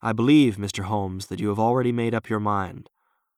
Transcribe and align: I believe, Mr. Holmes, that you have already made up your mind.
I 0.00 0.12
believe, 0.12 0.56
Mr. 0.56 0.84
Holmes, 0.84 1.26
that 1.26 1.40
you 1.40 1.48
have 1.48 1.58
already 1.58 1.92
made 1.92 2.14
up 2.14 2.28
your 2.28 2.40
mind. 2.40 2.88